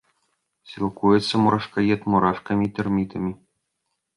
Сілкуецца 0.69 1.33
мурашкаед 1.47 2.07
мурашкамі 2.15 2.63
і 2.69 2.73
тэрмітамі. 2.81 3.31